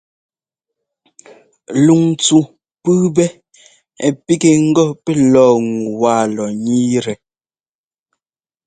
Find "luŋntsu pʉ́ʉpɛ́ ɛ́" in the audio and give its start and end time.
1.85-4.09